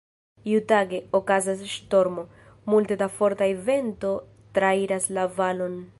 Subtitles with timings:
[0.51, 2.23] Iutage, okazas ŝtormo.
[2.73, 4.15] Multe da forta vento
[4.59, 5.83] trairas la valon.